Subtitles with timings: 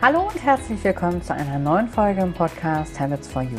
[0.00, 3.58] Hallo und herzlich willkommen zu einer neuen Folge im Podcast Habits for You.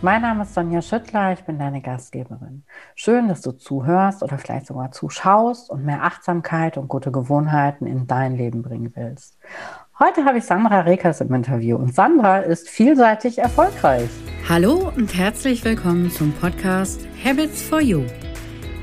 [0.00, 2.62] Mein Name ist Sonja Schüttler, ich bin deine Gastgeberin.
[2.94, 8.06] Schön, dass du zuhörst oder vielleicht sogar zuschaust und mehr Achtsamkeit und gute Gewohnheiten in
[8.06, 9.36] dein Leben bringen willst.
[9.98, 14.08] Heute habe ich Sandra Rekers im Interview und Sandra ist vielseitig erfolgreich.
[14.48, 18.04] Hallo und herzlich willkommen zum Podcast Habits for You.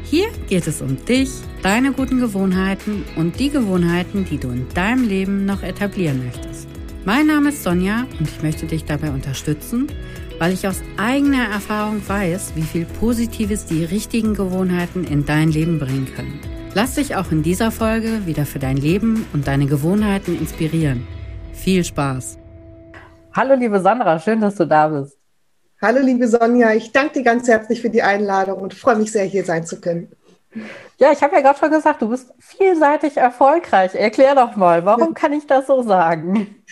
[0.04, 1.32] Hier geht es um dich,
[1.64, 6.75] deine guten Gewohnheiten und die Gewohnheiten, die du in deinem Leben noch etablieren möchtest.
[7.08, 9.92] Mein Name ist Sonja und ich möchte dich dabei unterstützen,
[10.40, 15.78] weil ich aus eigener Erfahrung weiß, wie viel Positives die richtigen Gewohnheiten in dein Leben
[15.78, 16.40] bringen können.
[16.74, 21.08] Lass dich auch in dieser Folge wieder für dein Leben und deine Gewohnheiten inspirieren.
[21.54, 22.40] Viel Spaß!
[23.34, 25.16] Hallo liebe Sandra, schön, dass du da bist.
[25.80, 29.26] Hallo liebe Sonja, ich danke dir ganz herzlich für die Einladung und freue mich sehr,
[29.26, 30.12] hier sein zu können.
[30.98, 33.94] Ja, ich habe ja gerade schon gesagt, du bist vielseitig erfolgreich.
[33.94, 36.65] Erklär doch mal, warum kann ich das so sagen?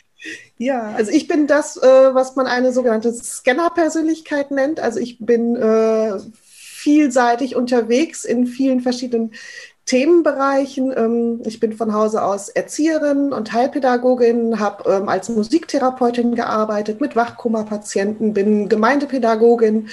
[0.64, 4.80] Ja, also ich bin das, äh, was man eine sogenannte Scanner-Persönlichkeit nennt.
[4.80, 9.34] Also ich bin äh, vielseitig unterwegs in vielen verschiedenen
[9.86, 10.94] Themenbereichen.
[10.95, 17.17] Ähm, ich bin von Hause aus Erzieherin und Heilpädagogin, habe ähm, als Musiktherapeutin gearbeitet mit
[17.17, 19.90] Wachkoma-Patienten, bin Gemeindepädagogin,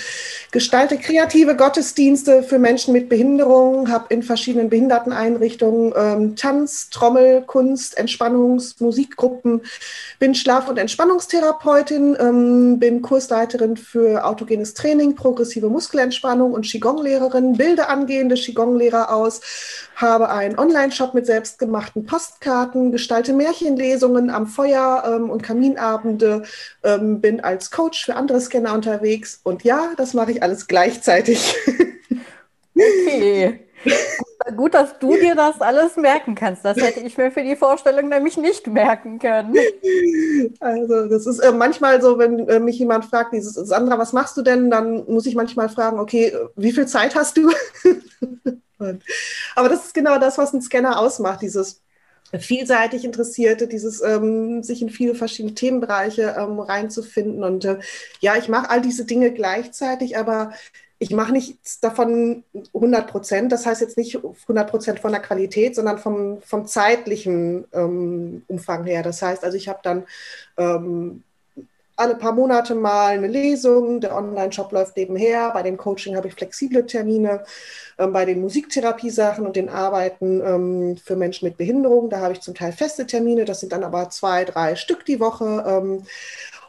[0.53, 7.99] gestalte kreative Gottesdienste für Menschen mit Behinderungen, habe in verschiedenen Behinderteneinrichtungen ähm, Tanz, Trommel, Kunst,
[7.99, 9.63] Entspannungs-, Musikgruppen,
[10.21, 18.37] bin Schlaf- und Entspannungstherapeutin, bin Kursleiterin für autogenes Training, progressive Muskelentspannung und Qigong-Lehrerin, bilde angehende
[18.37, 19.41] Qigong-Lehrer aus
[20.01, 26.43] habe einen Online-Shop mit selbstgemachten Postkarten, gestalte Märchenlesungen am Feuer ähm, und Kaminabende,
[26.83, 31.55] ähm, bin als Coach für andere Scanner unterwegs und ja, das mache ich alles gleichzeitig.
[32.81, 33.61] Okay.
[34.57, 36.65] Gut, dass du dir das alles merken kannst.
[36.65, 39.55] Das hätte ich mir für die Vorstellung nämlich nicht merken können.
[40.61, 44.37] Also, das ist äh, manchmal so, wenn äh, mich jemand fragt, dieses Sandra, was machst
[44.37, 44.71] du denn?
[44.71, 47.51] Dann muss ich manchmal fragen, okay, wie viel Zeit hast du?
[49.55, 51.83] Aber das ist genau das, was ein Scanner ausmacht, dieses
[52.39, 57.43] vielseitig Interessierte, dieses ähm, sich in viele verschiedene Themenbereiche ähm, reinzufinden.
[57.43, 57.79] Und äh,
[58.21, 60.53] ja, ich mache all diese Dinge gleichzeitig, aber
[60.99, 63.53] ich mache nichts davon 100 Prozent.
[63.53, 68.85] Das heißt jetzt nicht 100 Prozent von der Qualität, sondern vom, vom zeitlichen ähm, Umfang
[68.85, 69.03] her.
[69.03, 70.05] Das heißt also, ich habe dann
[70.59, 71.25] ähm,
[72.01, 74.01] alle paar Monate mal eine Lesung.
[74.01, 75.51] Der Online-Shop läuft nebenher.
[75.51, 77.45] Bei dem Coaching habe ich flexible Termine.
[77.99, 82.41] Ähm, bei den Musiktherapisachen und den Arbeiten ähm, für Menschen mit Behinderung, da habe ich
[82.41, 83.45] zum Teil feste Termine.
[83.45, 85.65] Das sind dann aber zwei, drei Stück die Woche.
[85.67, 86.03] Ähm,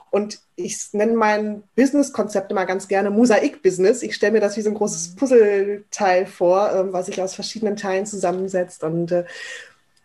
[0.10, 4.04] und ich nenne mein Business-Konzept immer ganz gerne Mosaik-Business.
[4.04, 8.06] Ich stelle mir das wie so ein großes Puzzleteil vor, was sich aus verschiedenen Teilen
[8.06, 8.84] zusammensetzt.
[8.84, 9.24] Und äh,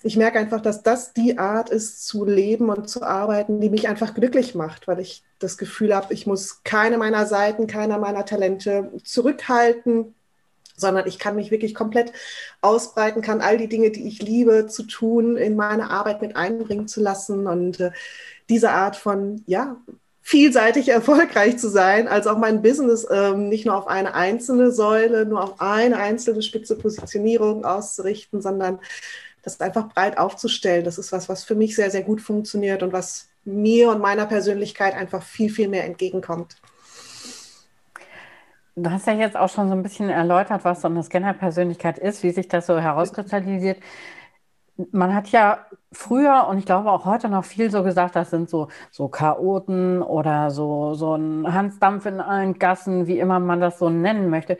[0.06, 3.88] ich merke einfach, dass das die Art ist zu leben und zu arbeiten, die mich
[3.88, 8.24] einfach glücklich macht, weil ich das Gefühl habe, ich muss keine meiner Seiten, keiner meiner
[8.24, 10.14] Talente zurückhalten,
[10.76, 12.12] sondern ich kann mich wirklich komplett
[12.60, 16.86] ausbreiten, kann all die Dinge, die ich liebe, zu tun, in meine Arbeit mit einbringen
[16.86, 17.90] zu lassen und äh,
[18.48, 19.76] diese Art von, ja,
[20.20, 25.24] vielseitig erfolgreich zu sein, als auch mein Business ähm, nicht nur auf eine einzelne Säule,
[25.24, 28.80] nur auf eine einzelne spitze Positionierung auszurichten, sondern
[29.46, 32.92] das einfach breit aufzustellen, das ist was, was für mich sehr, sehr gut funktioniert und
[32.92, 36.56] was mir und meiner Persönlichkeit einfach viel, viel mehr entgegenkommt.
[38.74, 42.24] Du hast ja jetzt auch schon so ein bisschen erläutert, was so eine Scanner-Persönlichkeit ist,
[42.24, 43.78] wie sich das so herauskristallisiert.
[44.90, 48.50] Man hat ja früher und ich glaube auch heute noch viel so gesagt, das sind
[48.50, 53.78] so, so Chaoten oder so, so ein Hansdampf in allen Gassen, wie immer man das
[53.78, 54.58] so nennen möchte.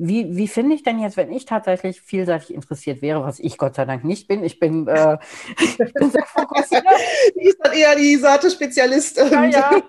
[0.00, 3.74] Wie, wie finde ich denn jetzt, wenn ich tatsächlich vielseitig interessiert wäre, was ich Gott
[3.74, 4.44] sei Dank nicht bin?
[4.44, 5.18] Ich bin, äh,
[5.60, 6.84] ich bin sehr fokussiert.
[7.34, 9.30] Die ist dann eher die Sorte-Spezialistin.
[9.30, 9.70] Ja, ja.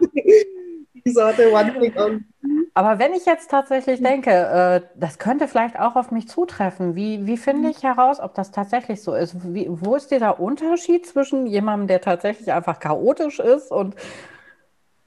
[1.05, 2.25] Die Sorte One-Thing-On.
[2.73, 7.25] Aber wenn ich jetzt tatsächlich denke, äh, das könnte vielleicht auch auf mich zutreffen, wie,
[7.25, 9.35] wie finde ich heraus, ob das tatsächlich so ist?
[9.53, 13.95] Wie, wo ist dieser Unterschied zwischen jemandem, der tatsächlich einfach chaotisch ist und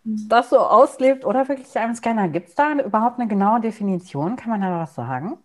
[0.04, 2.28] das so auslebt oder wirklich einem Scanner.
[2.28, 4.36] Gibt es da überhaupt eine genaue Definition?
[4.36, 5.38] Kann man da was sagen?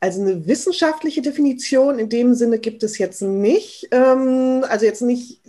[0.00, 3.88] Also eine wissenschaftliche Definition in dem Sinne gibt es jetzt nicht.
[3.92, 5.42] Ähm, also jetzt nicht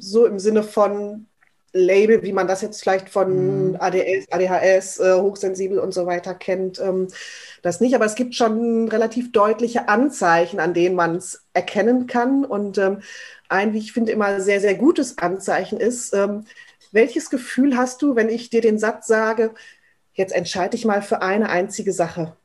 [0.00, 1.26] so im Sinne von
[1.72, 3.76] Label, wie man das jetzt vielleicht von mhm.
[3.78, 6.80] ADS, ADHS, äh, hochsensibel und so weiter kennt.
[6.80, 7.08] Ähm,
[7.62, 12.44] das nicht, aber es gibt schon relativ deutliche Anzeichen, an denen man es erkennen kann.
[12.44, 13.00] Und ähm,
[13.48, 16.14] ein, wie ich finde, immer sehr, sehr gutes Anzeichen ist,
[16.94, 19.54] welches Gefühl hast du, wenn ich dir den Satz sage,
[20.14, 22.36] jetzt entscheide ich mal für eine einzige Sache?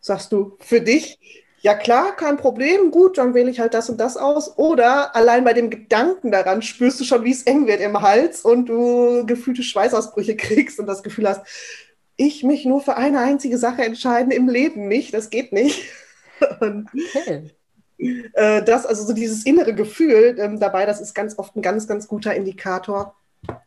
[0.00, 1.18] Sagst du für dich,
[1.60, 4.58] ja klar, kein Problem, gut, dann wähle ich halt das und das aus.
[4.58, 8.42] Oder allein bei dem Gedanken daran spürst du schon, wie es eng wird im Hals
[8.42, 11.40] und du gefühlte Schweißausbrüche kriegst und das Gefühl hast,
[12.16, 15.82] ich mich nur für eine einzige Sache entscheiden im Leben nicht, das geht nicht.
[16.60, 17.50] Und okay.
[17.98, 21.88] Äh, das, also so dieses innere Gefühl ähm, dabei, das ist ganz oft ein ganz,
[21.88, 23.16] ganz guter Indikator.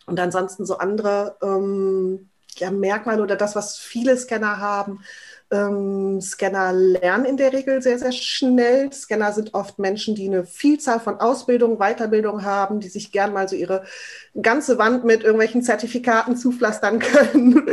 [0.06, 5.01] Und ansonsten so andere ähm, ja, Merkmale oder das, was viele Scanner haben,
[5.50, 8.91] ähm, Scanner lernen in der Regel sehr, sehr schnell.
[8.91, 13.47] Scanner sind oft Menschen, die eine Vielzahl von Ausbildungen, Weiterbildung haben, die sich gern mal
[13.47, 13.83] so ihre
[14.41, 17.65] ganze Wand mit irgendwelchen Zertifikaten zupflastern können.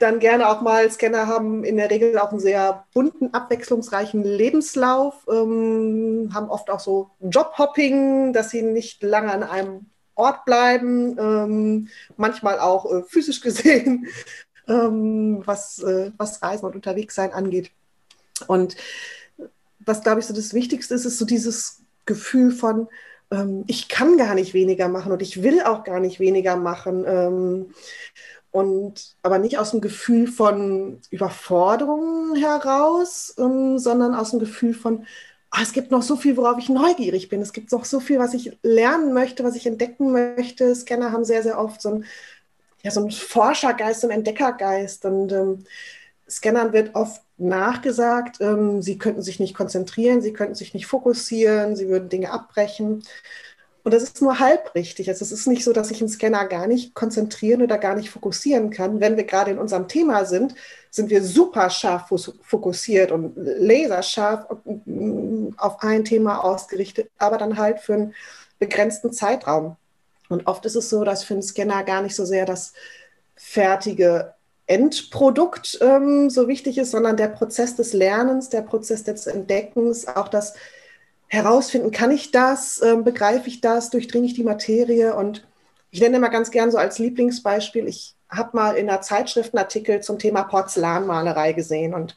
[0.00, 5.26] Dann gerne auch mal Scanner haben in der Regel auch einen sehr bunten, abwechslungsreichen Lebenslauf,
[5.30, 11.88] ähm, haben oft auch so Jobhopping, dass sie nicht lange an einem Ort bleiben, ähm,
[12.16, 14.06] manchmal auch äh, physisch gesehen
[14.68, 17.70] ähm, was, äh, was Reisen und Unterwegssein angeht.
[18.46, 18.76] Und
[19.80, 22.88] was, glaube ich, so das Wichtigste ist, ist so dieses Gefühl von,
[23.30, 27.04] ähm, ich kann gar nicht weniger machen und ich will auch gar nicht weniger machen.
[27.06, 27.74] Ähm,
[28.50, 35.06] und aber nicht aus dem Gefühl von Überforderung heraus, ähm, sondern aus dem Gefühl von,
[35.56, 37.40] oh, es gibt noch so viel, worauf ich neugierig bin.
[37.40, 40.74] Es gibt noch so viel, was ich lernen möchte, was ich entdecken möchte.
[40.74, 42.04] Scanner haben sehr, sehr oft so ein
[42.84, 45.04] ja, so ein Forschergeist, ein Entdeckergeist.
[45.06, 45.64] Und ähm,
[46.28, 51.76] Scannern wird oft nachgesagt, ähm, sie könnten sich nicht konzentrieren, sie könnten sich nicht fokussieren,
[51.76, 53.02] sie würden Dinge abbrechen.
[53.84, 55.10] Und das ist nur halb richtig.
[55.10, 58.08] Also es ist nicht so, dass sich ein Scanner gar nicht konzentrieren oder gar nicht
[58.10, 58.98] fokussieren kann.
[58.98, 60.54] Wenn wir gerade in unserem Thema sind,
[60.90, 62.08] sind wir super scharf
[62.42, 64.46] fokussiert und laserscharf
[65.58, 68.14] auf ein Thema ausgerichtet, aber dann halt für einen
[68.58, 69.76] begrenzten Zeitraum.
[70.30, 72.72] Und oft ist es so, dass für einen Scanner gar nicht so sehr das
[73.36, 74.32] fertige
[74.66, 80.28] Endprodukt ähm, so wichtig ist, sondern der Prozess des Lernens, der Prozess des Entdeckens, auch
[80.28, 80.54] das
[81.28, 85.14] Herausfinden, kann ich das, ähm, begreife ich das, durchdringe ich die Materie.
[85.14, 85.46] Und
[85.90, 89.62] ich nenne immer ganz gern so als Lieblingsbeispiel, ich habe mal in einer Zeitschrift einen
[89.62, 92.16] Artikel zum Thema Porzellanmalerei gesehen und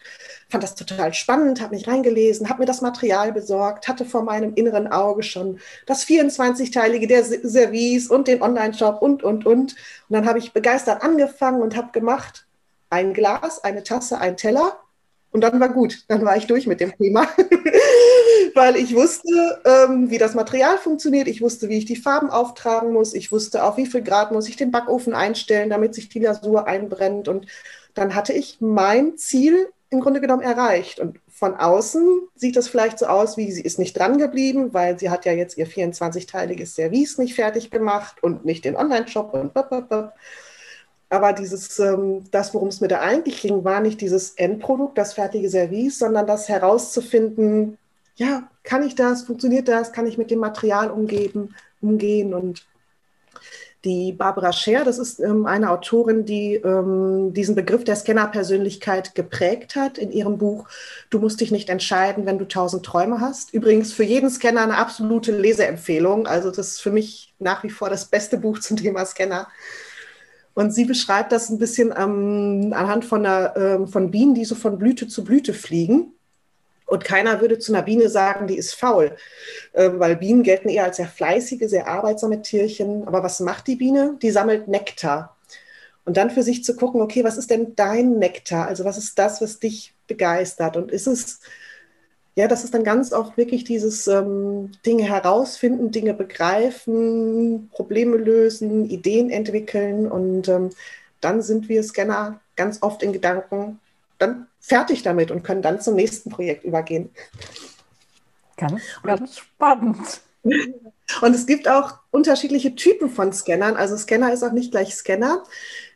[0.49, 4.53] fand das total spannend, habe mich reingelesen, habe mir das Material besorgt, hatte vor meinem
[4.55, 9.75] inneren Auge schon das 24-teilige der Service und den Online-Shop und, und, und.
[9.75, 9.75] Und
[10.09, 12.47] dann habe ich begeistert angefangen und habe gemacht,
[12.89, 14.79] ein Glas, eine Tasse, ein Teller
[15.37, 17.27] und dann war gut, dann war ich durch mit dem Thema,
[18.55, 22.91] weil ich wusste, ähm, wie das Material funktioniert, ich wusste, wie ich die Farben auftragen
[22.91, 26.17] muss, ich wusste, auf wie viel Grad muss ich den Backofen einstellen, damit sich die
[26.17, 27.27] Lasur einbrennt.
[27.27, 27.45] Und
[27.93, 30.99] dann hatte ich mein Ziel im Grunde genommen erreicht.
[30.99, 34.97] Und von außen sieht das vielleicht so aus, wie sie ist nicht dran geblieben, weil
[34.97, 39.53] sie hat ja jetzt ihr 24-teiliges Service nicht fertig gemacht und nicht den Online-Shop und
[39.53, 40.13] blablabla.
[41.09, 45.13] Aber dieses, ähm, das, worum es mir da eigentlich ging, war nicht dieses Endprodukt, das
[45.13, 47.77] fertige Service, sondern das herauszufinden,
[48.15, 52.65] ja, kann ich das, funktioniert das, kann ich mit dem Material umgeben, umgehen und
[53.85, 59.75] die Barbara Scher, das ist ähm, eine Autorin, die ähm, diesen Begriff der Scannerpersönlichkeit geprägt
[59.75, 60.67] hat in ihrem Buch
[61.09, 63.53] Du musst dich nicht entscheiden, wenn du tausend Träume hast.
[63.53, 66.27] Übrigens für jeden Scanner eine absolute Leseempfehlung.
[66.27, 69.47] Also das ist für mich nach wie vor das beste Buch zum Thema Scanner.
[70.57, 74.55] Und sie beschreibt das ein bisschen ähm, anhand von, einer, ähm, von Bienen, die so
[74.55, 76.13] von Blüte zu Blüte fliegen.
[76.87, 79.15] Und keiner würde zu einer Biene sagen, die ist faul,
[79.73, 83.07] äh, weil Bienen gelten eher als sehr fleißige, sehr arbeitsame Tierchen.
[83.07, 84.17] Aber was macht die Biene?
[84.23, 85.37] Die sammelt Nektar.
[86.05, 88.67] Und dann für sich zu gucken, okay, was ist denn dein Nektar?
[88.67, 90.75] Also was ist das, was dich begeistert?
[90.75, 91.39] Und ist es
[92.37, 98.87] ja, das ist dann ganz oft wirklich dieses ähm, Dinge herausfinden, Dinge begreifen, Probleme lösen,
[98.87, 100.69] Ideen entwickeln und ähm,
[101.19, 103.79] dann sind wir Scanner ganz oft in Gedanken
[104.19, 107.09] dann fertig damit und können dann zum nächsten Projekt übergehen.
[108.55, 110.21] Ganz, ganz spannend.
[110.43, 113.75] Und es gibt auch unterschiedliche Typen von Scannern.
[113.75, 115.43] Also Scanner ist auch nicht gleich Scanner.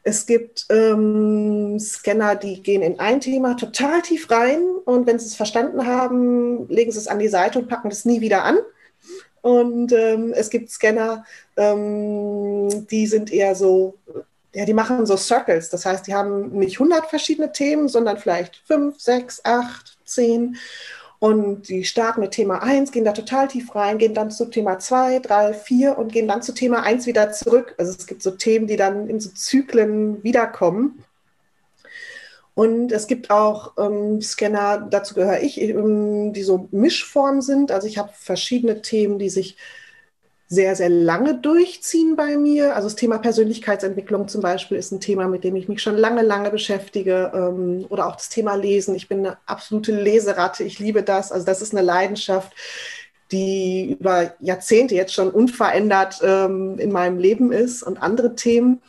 [0.03, 5.27] Es gibt ähm, Scanner, die gehen in ein Thema total tief rein und wenn sie
[5.27, 8.58] es verstanden haben, legen sie es an die Seite und packen es nie wieder an.
[9.41, 11.25] Und ähm, es gibt Scanner,
[11.58, 13.96] ähm, die sind eher so,
[14.53, 15.70] ja, die machen so Circles.
[15.70, 20.58] Das heißt, die haben nicht 100 verschiedene Themen, sondern vielleicht 5, 6, 8, 10.
[21.21, 24.79] Und die starten mit Thema 1, gehen da total tief rein, gehen dann zu Thema
[24.79, 27.75] 2, 3, 4 und gehen dann zu Thema 1 wieder zurück.
[27.77, 31.03] Also es gibt so Themen, die dann in so Zyklen wiederkommen.
[32.55, 37.71] Und es gibt auch ähm, Scanner, dazu gehöre ich, ähm, die so Mischform sind.
[37.71, 39.57] Also ich habe verschiedene Themen, die sich
[40.51, 42.75] sehr, sehr lange durchziehen bei mir.
[42.75, 46.24] Also das Thema Persönlichkeitsentwicklung zum Beispiel ist ein Thema, mit dem ich mich schon lange,
[46.24, 47.31] lange beschäftige.
[47.34, 48.93] Ähm, oder auch das Thema Lesen.
[48.93, 50.65] Ich bin eine absolute Leseratte.
[50.65, 51.31] Ich liebe das.
[51.31, 52.51] Also das ist eine Leidenschaft,
[53.31, 57.81] die über Jahrzehnte jetzt schon unverändert ähm, in meinem Leben ist.
[57.81, 58.81] Und andere Themen,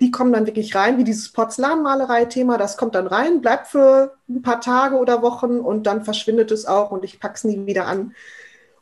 [0.00, 2.58] die kommen dann wirklich rein, wie dieses Porzellanmalerei-Thema.
[2.58, 6.64] Das kommt dann rein, bleibt für ein paar Tage oder Wochen und dann verschwindet es
[6.64, 8.14] auch und ich packe es nie wieder an.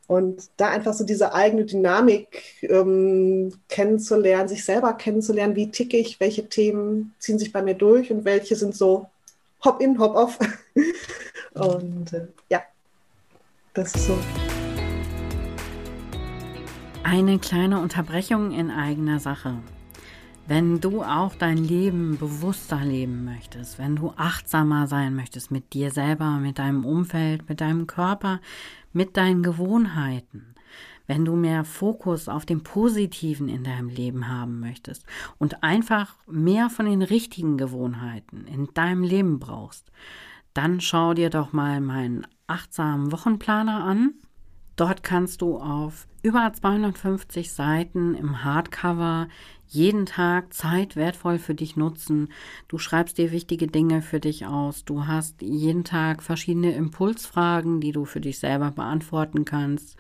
[0.07, 6.21] Und da einfach so diese eigene Dynamik ähm, kennenzulernen, sich selber kennenzulernen, wie ticke ich,
[6.21, 9.07] welche Themen ziehen sich bei mir durch und welche sind so
[9.65, 10.39] hop in, hop off.
[11.55, 12.63] und äh, ja,
[13.75, 14.17] das ist so.
[17.03, 19.59] Eine kleine Unterbrechung in eigener Sache.
[20.49, 25.91] Wenn du auch dein Leben bewusster leben möchtest, wenn du achtsamer sein möchtest mit dir
[25.91, 28.41] selber, mit deinem Umfeld, mit deinem Körper,
[28.93, 30.55] mit deinen Gewohnheiten,
[31.09, 35.05] wenn du mehr Fokus auf dem Positiven in deinem Leben haben möchtest
[35.39, 39.91] und einfach mehr von den richtigen Gewohnheiten in deinem Leben brauchst,
[40.55, 44.15] dann schau dir doch mal meinen achtsamen Wochenplaner an.
[44.77, 49.29] Dort kannst du auf über 250 Seiten im Hardcover
[49.69, 52.29] jeden Tag Zeit wertvoll für dich nutzen.
[52.69, 54.85] Du schreibst dir wichtige Dinge für dich aus.
[54.85, 59.97] Du hast jeden Tag verschiedene Impulsfragen, die du für dich selber beantworten kannst.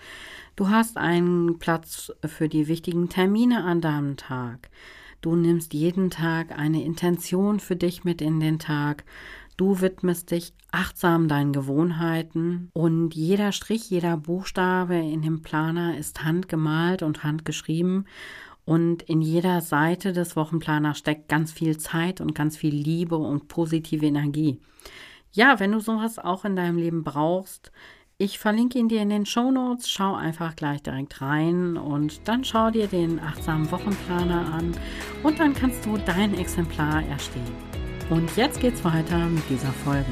[0.57, 4.69] Du hast einen Platz für die wichtigen Termine an deinem Tag.
[5.23, 9.05] Du nimmst jeden Tag eine Intention für dich mit in den Tag.
[9.57, 16.25] Du widmest dich achtsam deinen Gewohnheiten und jeder Strich, jeder Buchstabe in dem Planer ist
[16.25, 18.07] handgemalt und handgeschrieben
[18.67, 23.49] und in jeder Seite des Wochenplaners steckt ganz viel Zeit und ganz viel Liebe und
[23.49, 24.61] positive Energie.
[25.33, 27.73] Ja, wenn du sowas auch in deinem Leben brauchst,
[28.19, 29.91] ich verlinke ihn dir in den Show Notes.
[29.91, 34.73] Schau einfach gleich direkt rein und dann schau dir den achtsamen Wochenplaner an
[35.23, 37.76] und dann kannst du dein Exemplar erstellen.
[38.09, 40.07] Und jetzt geht's weiter mit dieser Folge.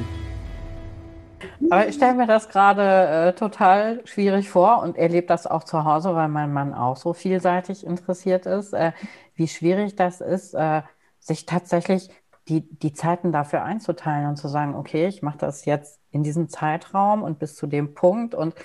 [1.69, 5.85] Aber ich stelle mir das gerade äh, total schwierig vor und erlebe das auch zu
[5.85, 8.91] Hause, weil mein Mann auch so vielseitig interessiert ist, äh,
[9.35, 10.81] wie schwierig das ist, äh,
[11.19, 12.09] sich tatsächlich
[12.49, 16.49] die, die Zeiten dafür einzuteilen und zu sagen, okay, ich mache das jetzt in diesem
[16.49, 18.55] Zeitraum und bis zu dem Punkt und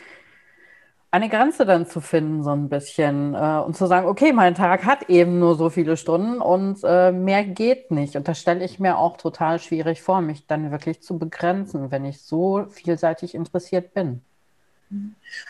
[1.12, 4.84] eine Grenze dann zu finden, so ein bisschen äh, und zu sagen, okay, mein Tag
[4.84, 8.14] hat eben nur so viele Stunden und äh, mehr geht nicht.
[8.14, 12.04] Und das stelle ich mir auch total schwierig vor, mich dann wirklich zu begrenzen, wenn
[12.04, 14.22] ich so vielseitig interessiert bin.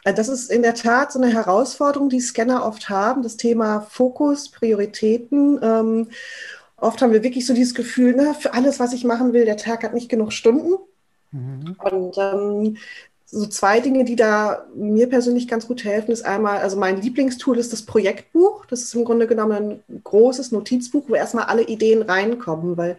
[0.05, 3.81] Also das ist in der Tat so eine Herausforderung, die Scanner oft haben, das Thema
[3.83, 5.59] Fokus, Prioritäten.
[5.62, 6.09] Ähm,
[6.76, 9.57] oft haben wir wirklich so dieses Gefühl, ne, für alles, was ich machen will, der
[9.57, 10.75] Tag hat nicht genug Stunden.
[11.33, 11.76] Mhm.
[11.79, 12.76] Und ähm,
[13.32, 17.58] so zwei Dinge, die da mir persönlich ganz gut helfen, ist einmal, also mein Lieblingstool
[17.58, 18.66] ist das Projektbuch.
[18.66, 22.99] Das ist im Grunde genommen ein großes Notizbuch, wo erstmal alle Ideen reinkommen, weil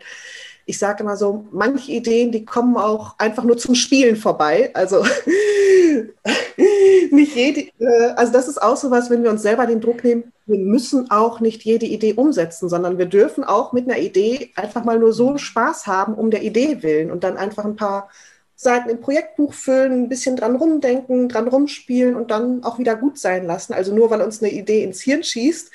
[0.66, 4.72] ich sage immer so, manche Ideen, die kommen auch einfach nur zum Spielen vorbei.
[4.74, 5.04] Also
[7.12, 10.02] nicht jede, äh, also das ist auch so was, wenn wir uns selber den Druck
[10.04, 14.52] nehmen, wir müssen auch nicht jede Idee umsetzen, sondern wir dürfen auch mit einer Idee
[14.56, 18.10] einfach mal nur so Spaß haben, um der Idee willen und dann einfach ein paar
[18.62, 23.18] Seiten im Projektbuch füllen, ein bisschen dran rumdenken, dran rumspielen und dann auch wieder gut
[23.18, 23.74] sein lassen.
[23.74, 25.72] Also nur weil uns eine Idee ins Hirn schießt,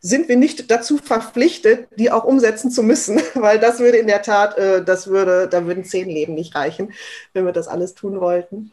[0.00, 4.22] sind wir nicht dazu verpflichtet, die auch umsetzen zu müssen, weil das würde in der
[4.22, 6.92] Tat, äh, das würde, da würden zehn Leben nicht reichen,
[7.34, 8.72] wenn wir das alles tun wollten.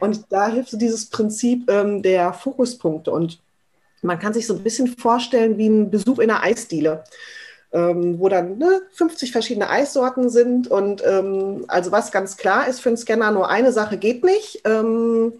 [0.00, 3.40] Und da hilft so dieses Prinzip ähm, der Fokuspunkte und
[4.02, 7.04] man kann sich so ein bisschen vorstellen wie ein Besuch in einer Eisdiele
[7.72, 10.68] ähm, wo dann ne, 50 verschiedene Eissorten sind.
[10.68, 14.62] Und ähm, also was ganz klar ist für einen Scanner, nur eine Sache geht nicht.
[14.64, 15.34] Ähm,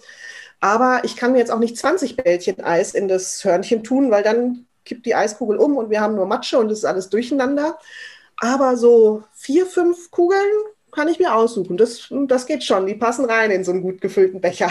[0.60, 4.22] aber ich kann mir jetzt auch nicht 20 Bällchen Eis in das Hörnchen tun, weil
[4.22, 7.78] dann kippt die Eiskugel um und wir haben nur Matsche und es ist alles durcheinander.
[8.38, 10.40] Aber so vier, fünf Kugeln
[10.92, 11.76] kann ich mir aussuchen.
[11.76, 12.86] Das, das geht schon.
[12.86, 14.70] Die passen rein in so einen gut gefüllten Becher.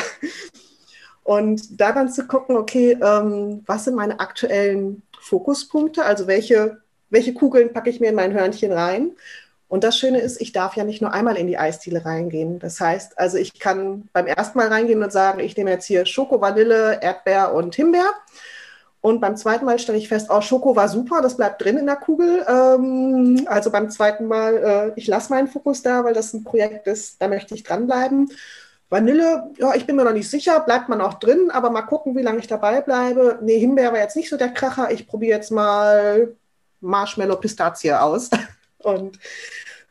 [1.23, 6.03] Und da dann zu gucken, okay, ähm, was sind meine aktuellen Fokuspunkte?
[6.03, 9.11] Also welche welche Kugeln packe ich mir in mein Hörnchen rein.
[9.67, 12.59] Und das Schöne ist, ich darf ja nicht nur einmal in die Eisdiele reingehen.
[12.59, 16.05] Das heißt, also ich kann beim ersten Mal reingehen und sagen, ich nehme jetzt hier
[16.05, 18.11] Schoko, Vanille, Erdbeer und Himbeer.
[18.99, 21.87] Und beim zweiten Mal stelle ich fest, oh, Schoko war super, das bleibt drin in
[21.87, 22.45] der Kugel.
[22.47, 26.87] Ähm, also beim zweiten Mal, äh, ich lasse meinen Fokus da, weil das ein Projekt
[26.87, 28.29] ist, da möchte ich dranbleiben.
[28.89, 32.17] Vanille, ja, ich bin mir noch nicht sicher, bleibt man auch drin, aber mal gucken,
[32.17, 33.39] wie lange ich dabei bleibe.
[33.41, 34.91] Nee, Himbeer war jetzt nicht so der Kracher.
[34.91, 36.35] Ich probiere jetzt mal
[36.81, 38.29] Marshmallow Pistazie aus.
[38.79, 39.19] Und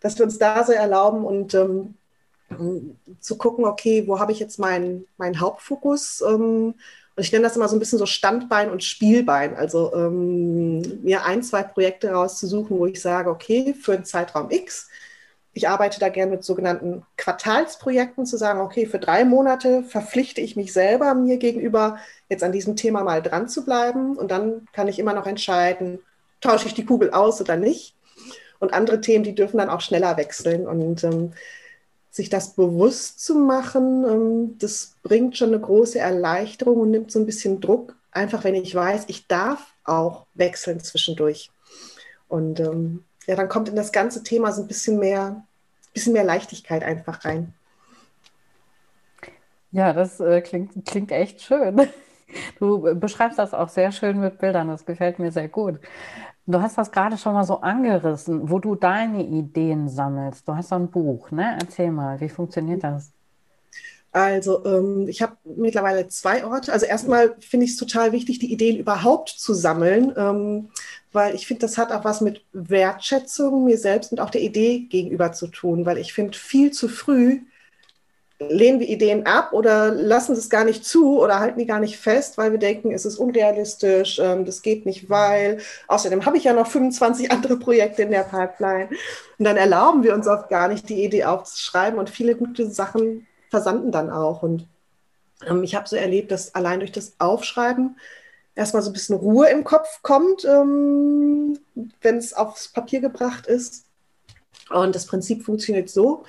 [0.01, 1.95] dass wir uns da so erlauben und ähm,
[3.21, 6.23] zu gucken, okay, wo habe ich jetzt meinen mein Hauptfokus?
[6.23, 6.75] Ähm,
[7.17, 9.55] und Und ich nenne das immer so ein bisschen so Standbein und Spielbein.
[9.55, 14.89] Also ähm, mir ein, zwei Projekte rauszusuchen, wo ich sage, okay, für einen Zeitraum X,
[15.53, 20.57] ich arbeite da gerne mit sogenannten Quartalsprojekten, zu sagen, okay, für drei Monate verpflichte ich
[20.57, 21.99] mich selber mir gegenüber,
[22.31, 24.17] jetzt an diesem Thema mal dran zu bleiben.
[24.17, 25.99] Und dann kann ich immer noch entscheiden,
[26.41, 27.95] tausche ich die Kugel aus oder nicht.
[28.59, 30.67] Und andere Themen, die dürfen dann auch schneller wechseln.
[30.67, 31.33] Und ähm,
[32.11, 37.21] sich das bewusst zu machen, ähm, das bringt schon eine große Erleichterung und nimmt so
[37.21, 41.51] ein bisschen Druck, einfach wenn ich weiß, ich darf auch wechseln zwischendurch.
[42.29, 45.45] Und ähm, ja, dann kommt in das ganze Thema so ein bisschen mehr,
[45.95, 47.55] bisschen mehr Leichtigkeit einfach rein.
[49.73, 51.89] Ja, das äh, klingt, klingt echt schön.
[52.61, 55.81] Du beschreibst das auch sehr schön mit Bildern, das gefällt mir sehr gut.
[56.51, 60.49] Du hast das gerade schon mal so angerissen, wo du deine Ideen sammelst.
[60.49, 61.57] Du hast so ein Buch, ne?
[61.61, 63.13] Erzähl mal, wie funktioniert das?
[64.13, 66.73] Also ähm, ich habe mittlerweile zwei Orte.
[66.73, 70.71] Also erstmal finde ich es total wichtig, die Ideen überhaupt zu sammeln, ähm,
[71.13, 74.81] weil ich finde, das hat auch was mit Wertschätzung mir selbst und auch der Idee
[74.91, 77.43] gegenüber zu tun, weil ich finde, viel zu früh
[78.49, 81.99] lehnen wir Ideen ab oder lassen es gar nicht zu oder halten die gar nicht
[81.99, 86.45] fest, weil wir denken, es ist unrealistisch, ähm, das geht nicht, weil außerdem habe ich
[86.45, 88.89] ja noch 25 andere Projekte in der Pipeline.
[89.39, 93.27] Und dann erlauben wir uns oft gar nicht, die Idee aufzuschreiben und viele gute Sachen
[93.51, 94.43] versanden dann auch.
[94.43, 94.67] Und
[95.47, 97.99] ähm, ich habe so erlebt, dass allein durch das Aufschreiben
[98.55, 101.59] erstmal so ein bisschen Ruhe im Kopf kommt, ähm,
[102.01, 103.90] wenn es aufs Papier gebracht ist
[104.71, 106.25] und das Prinzip funktioniert so.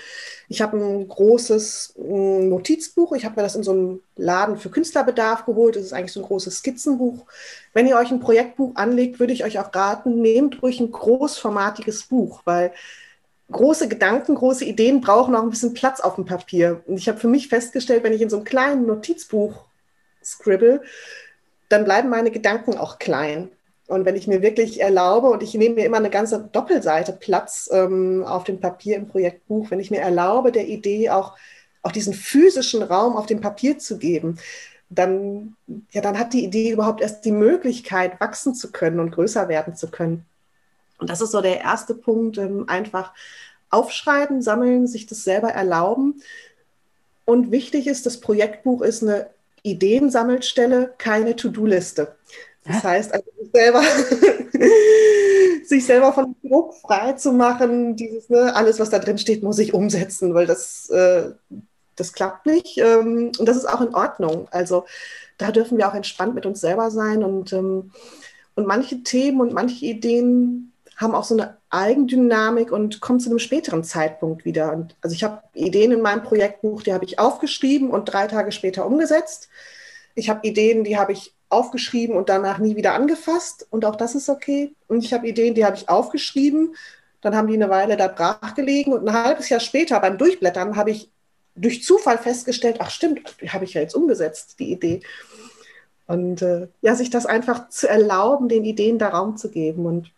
[0.50, 3.14] Ich habe ein großes mm, Notizbuch.
[3.14, 5.76] Ich habe mir das in so einem Laden für Künstlerbedarf geholt.
[5.76, 7.26] Das ist eigentlich so ein großes Skizzenbuch.
[7.74, 12.04] Wenn ihr euch ein Projektbuch anlegt, würde ich euch auch raten, nehmt ruhig ein großformatiges
[12.04, 12.72] Buch, weil
[13.52, 16.82] große Gedanken, große Ideen brauchen auch ein bisschen Platz auf dem Papier.
[16.88, 19.66] Und ich habe für mich festgestellt, wenn ich in so einem kleinen Notizbuch
[20.24, 20.82] scribble,
[21.70, 23.52] dann bleiben meine Gedanken auch klein.
[23.92, 27.70] Und wenn ich mir wirklich erlaube, und ich nehme mir immer eine ganze Doppelseite Platz
[27.74, 31.38] ähm, auf dem Papier im Projektbuch, wenn ich mir erlaube, der Idee auch,
[31.82, 34.40] auch diesen physischen Raum auf dem Papier zu geben,
[34.90, 35.58] dann,
[35.92, 39.76] ja, dann hat die Idee überhaupt erst die Möglichkeit, wachsen zu können und größer werden
[39.76, 40.26] zu können.
[40.98, 43.12] Und das ist so der erste Punkt, ähm, einfach
[43.72, 46.22] aufschreiben, sammeln, sich das selber erlauben.
[47.26, 49.30] Und wichtig ist, das Projektbuch ist eine
[49.64, 52.16] Ideensammelstelle, keine To-Do-Liste.
[52.64, 53.82] Das heißt, also sich selber,
[55.66, 59.60] sich selber von Druck frei zu machen, dieses, ne, alles, was da drin steht, muss
[59.60, 61.32] ich umsetzen, weil das, äh,
[61.96, 62.78] das klappt nicht.
[62.78, 64.48] Ähm, und das ist auch in Ordnung.
[64.52, 64.86] Also
[65.38, 67.24] da dürfen wir auch entspannt mit uns selber sein.
[67.24, 67.92] Und, ähm,
[68.56, 73.40] und manche Themen und manche Ideen haben auch so eine Eigendynamik und kommen zu einem
[73.40, 74.72] späteren Zeitpunkt wieder.
[74.72, 78.52] Und also ich habe Ideen in meinem Projektbuch, die habe ich aufgeschrieben und drei Tage
[78.52, 79.50] später umgesetzt.
[80.14, 83.68] Ich habe Ideen, die habe ich aufgeschrieben und danach nie wieder angefasst.
[83.70, 84.74] Und auch das ist okay.
[84.88, 86.76] Und ich habe Ideen, die habe ich aufgeschrieben.
[87.22, 88.94] Dann haben die eine Weile da brach gelegen.
[88.94, 91.10] Und ein halbes Jahr später beim Durchblättern habe ich
[91.56, 95.02] durch Zufall festgestellt, ach stimmt, habe ich ja jetzt umgesetzt, die Idee.
[96.08, 99.86] Und äh, ja, sich das einfach zu erlauben, den Ideen da Raum zu geben.
[99.86, 100.12] Und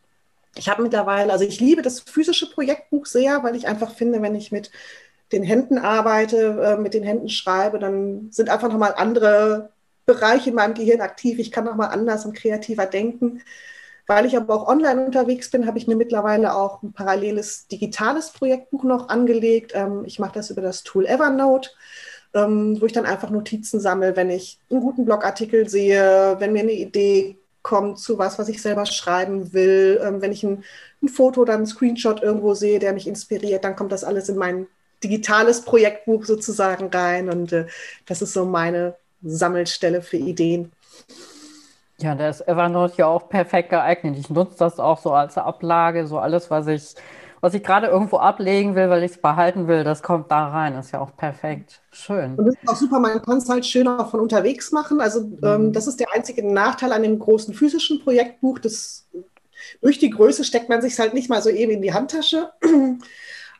[0.55, 4.35] ich habe mittlerweile, also ich liebe das physische Projektbuch sehr, weil ich einfach finde, wenn
[4.35, 4.71] ich mit
[5.31, 9.72] den Händen arbeite, äh, mit den Händen schreibe, dann sind einfach nochmal andere
[10.05, 11.39] Bereich in meinem Gehirn aktiv.
[11.39, 13.41] Ich kann nochmal anders und kreativer denken.
[14.05, 18.31] Weil ich aber auch online unterwegs bin, habe ich mir mittlerweile auch ein paralleles digitales
[18.31, 19.71] Projektbuch noch angelegt.
[19.73, 21.69] Ähm, ich mache das über das Tool Evernote,
[22.33, 26.63] ähm, wo ich dann einfach Notizen sammle, wenn ich einen guten Blogartikel sehe, wenn mir
[26.63, 30.63] eine Idee kommt zu was, was ich selber schreiben will, ähm, wenn ich ein,
[31.01, 34.35] ein Foto oder einen Screenshot irgendwo sehe, der mich inspiriert, dann kommt das alles in
[34.35, 34.67] mein
[35.03, 37.29] digitales Projektbuch sozusagen rein.
[37.29, 37.67] Und äh,
[38.05, 40.71] das ist so meine Sammelstelle für Ideen.
[41.99, 44.17] Ja, da ist Evernote ja auch perfekt geeignet.
[44.17, 46.95] Ich nutze das auch so als Ablage, so alles, was ich,
[47.39, 50.73] was ich gerade irgendwo ablegen will, weil ich es behalten will, das kommt da rein.
[50.73, 51.81] Das ist ja auch perfekt.
[51.91, 52.35] Schön.
[52.35, 54.99] Und das ist auch super, man kann es halt schön auch von unterwegs machen.
[54.99, 55.43] Also ähm, mhm.
[55.43, 58.59] ähm, das ist der einzige Nachteil an dem großen physischen Projektbuch.
[58.59, 59.07] Das,
[59.81, 62.51] durch die Größe steckt man sich halt nicht mal so eben in die Handtasche.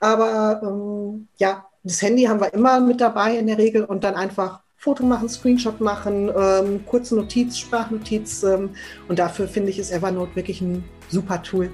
[0.02, 4.16] Aber ähm, ja, das Handy haben wir immer mit dabei in der Regel und dann
[4.16, 8.44] einfach Foto machen, Screenshot machen, ähm, kurze Notiz, Sprachnotiz.
[8.44, 8.72] Ähm,
[9.08, 11.72] und dafür finde ich, ist Evernote wirklich ein super Tool.